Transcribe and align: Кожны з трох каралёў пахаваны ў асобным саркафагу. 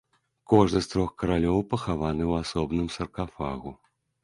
Кожны 0.53 0.79
з 0.85 0.89
трох 0.93 1.11
каралёў 1.23 1.59
пахаваны 1.75 2.23
ў 2.31 2.47
асобным 2.47 2.91
саркафагу. 2.99 3.79